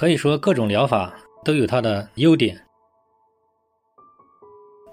[0.00, 1.14] 可以说各种疗法
[1.44, 2.58] 都有它的优点，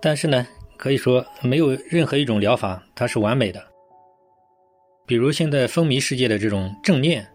[0.01, 0.45] 但是呢，
[0.75, 3.65] 可以说没有任何一种疗法它是完美的。
[5.05, 7.25] 比如现在风靡世界的这种正念，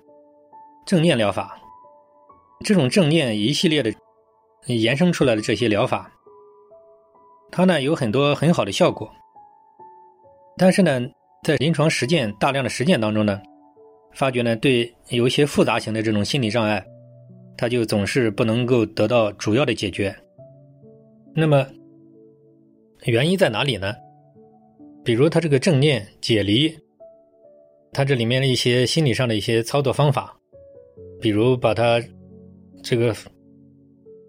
[0.85, 1.59] 正念疗法，
[2.63, 3.91] 这种正念一系列的
[4.67, 6.13] 延伸出来的这些疗法，
[7.51, 9.11] 它呢有很多很好的效果，
[10.59, 11.01] 但是呢，
[11.43, 13.41] 在临床实践大量的实践当中呢，
[14.13, 16.85] 发觉呢对有一些复杂型的这种心理障碍，
[17.63, 20.13] 它就总是不能够得到主要的解决。
[21.33, 21.65] 那么
[23.05, 23.95] 原因在哪里呢？
[25.05, 26.77] 比如他这个正念解离。
[27.93, 30.37] 它这里面的一些心理上的一些操作方法，
[31.21, 32.03] 比如把它
[32.83, 33.15] 这个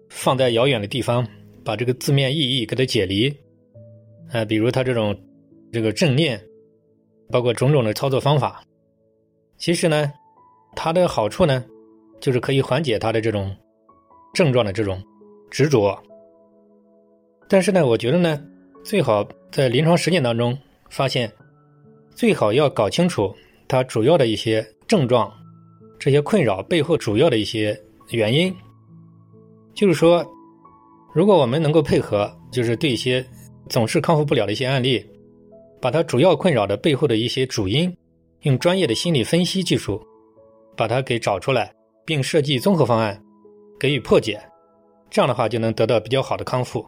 [0.08, 1.26] 放在遥远的地方，
[1.64, 3.28] 把这个字面意义给它解离，
[4.30, 5.18] 啊，比如它这种
[5.72, 6.40] 这个正念，
[7.32, 8.62] 包括种种的操作方法，
[9.58, 10.12] 其实呢，
[10.76, 11.64] 它的好处呢，
[12.24, 13.54] 就是可以缓解他的这种
[14.32, 14.98] 症状的这种
[15.50, 15.94] 执着。
[17.50, 18.42] 但是呢，我觉得呢，
[18.82, 19.22] 最好
[19.52, 20.56] 在临床实践当中
[20.88, 21.30] 发现，
[22.14, 23.30] 最好要搞清楚。
[23.68, 25.30] 他主要的一些症状，
[25.98, 27.78] 这些困扰背后主要的一些
[28.10, 28.54] 原因，
[29.74, 30.24] 就是说，
[31.12, 33.22] 如果我们能够配合，就是对一些
[33.68, 35.04] 总是康复不了的一些案例，
[35.78, 37.94] 把它主要困扰的背后的一些主因，
[38.42, 40.02] 用专业的心理分析技术
[40.74, 41.70] 把它给找出来，
[42.04, 43.20] 并设计综合方案
[43.78, 44.40] 给予破解，
[45.10, 46.84] 这样的话就能得到比较好的康复。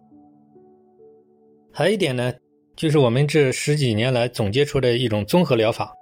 [1.73, 2.33] 还有一点呢，
[2.75, 5.93] 就是我们这十几年来总结出的一种综合疗法。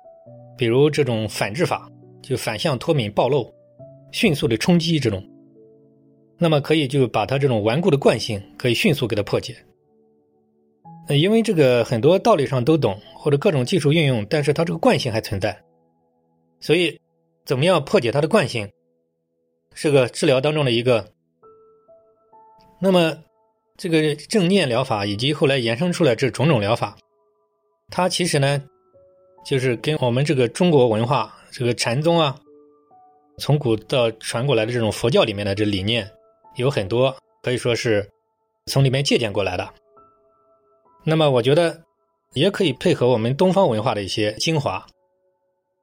[0.56, 1.90] 比如这种反制法，
[2.22, 3.52] 就反向脱敏暴露，
[4.12, 5.20] 迅速的冲击这种，
[6.38, 9.56] 那么可以就把它这种顽固的惯性可以迅速给它破解。
[11.08, 15.60] 呃，因为这个很多道理上都懂，或者各种技术运用，但是它这个惯性还存在，
[16.60, 16.96] 所以
[17.44, 18.70] 怎么样破解它的惯性，
[19.74, 21.12] 是个治疗当中的一个。
[22.80, 23.18] 那么
[23.76, 26.96] 这个正念疗法以及后来延伸出来这种种疗法，
[27.90, 28.62] 它其实呢。
[29.46, 32.34] 就是跟我们这个中国文化，这个禅宗啊，
[33.36, 36.10] 从古到传过来的这种佛教里面的这理念，
[36.56, 38.08] 有很多可以说是
[38.64, 39.68] 从里面借鉴过来的。
[41.04, 41.78] 那么我觉得
[42.32, 44.86] 也可以配合我们东方文化的一些精华，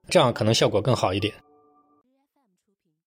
[0.10, 1.32] 这样可能效果更好一点。